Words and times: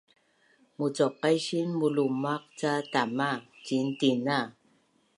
Mucuqaisin 0.77 1.69
mulumaq 1.79 2.43
ca 2.59 2.71
tama 2.91 3.29
ciin 3.65 3.87
tina 3.99 4.37